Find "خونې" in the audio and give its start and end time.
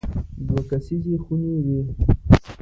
1.23-1.53